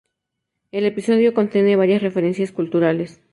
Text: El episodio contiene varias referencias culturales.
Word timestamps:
El 0.71 0.85
episodio 0.85 1.35
contiene 1.35 1.75
varias 1.75 2.01
referencias 2.01 2.51
culturales. 2.51 3.21